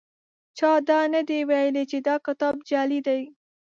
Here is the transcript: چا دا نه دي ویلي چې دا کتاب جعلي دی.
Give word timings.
چا 0.57 0.71
دا 0.89 0.99
نه 1.13 1.21
دي 1.29 1.39
ویلي 1.49 1.83
چې 1.91 1.97
دا 2.07 2.15
کتاب 2.25 2.55
جعلي 2.69 2.99
دی. 3.07 3.21